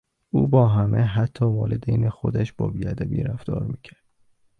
[0.29, 4.03] او با همه حتی والدین خودش با بیادبی رفتار میکرد.